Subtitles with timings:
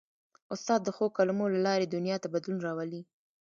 [0.53, 3.01] استاد د ښو کلمو له لارې دنیا ته بدلون راولي.